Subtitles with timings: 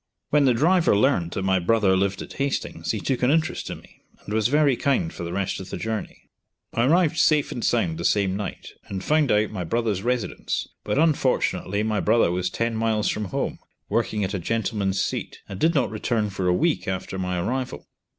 [0.31, 3.81] When the driver learnt that my brother lived at Hastings he took an interest in
[3.81, 6.27] me, and was very kind for the rest of the journey.
[6.73, 10.97] I arrived safe and sound the same night, and found out my brother's residence, but,
[10.97, 13.59] unfortunately, my brother was ten miles from home,
[13.89, 17.85] working at a gentleman's seat, and did not return for a week after my arrival.